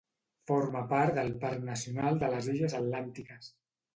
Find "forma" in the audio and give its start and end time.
0.51-0.79